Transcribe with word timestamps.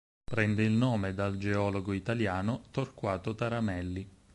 Prende 0.23 0.63
il 0.63 0.71
nome 0.71 1.13
dal 1.13 1.37
geologo 1.37 1.93
italiano 1.93 2.63
Torquato 2.71 3.35
Taramelli. 3.35 4.09